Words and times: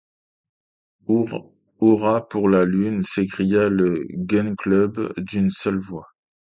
Hurrah 1.79 2.27
pour 2.27 2.49
la 2.49 2.65
Lune! 2.65 3.03
s’écria 3.03 3.69
le 3.69 4.07
Gun-Club 4.09 5.13
d’une 5.19 5.51
seule 5.51 5.77
voix. 5.77 6.07